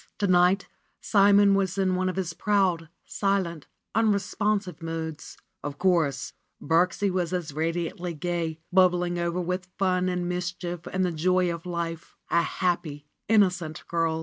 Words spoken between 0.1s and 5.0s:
To night Simon was in one of his proud, silent, unre sponsive